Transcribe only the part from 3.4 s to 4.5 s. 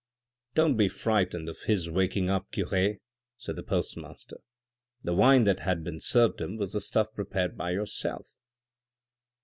the post master,